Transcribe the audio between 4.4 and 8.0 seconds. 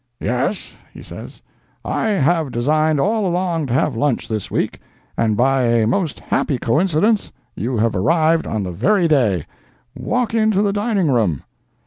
week, and by a most happy coincidence you have